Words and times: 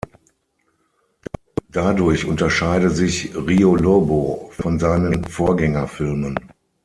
Dadurch 1.69 2.25
unterscheide 2.25 2.89
sich 2.89 3.29
"Rio 3.35 3.75
Lobo" 3.75 4.49
von 4.51 4.79
seinen 4.79 5.25
Vorgängerfilmen. 5.25 6.35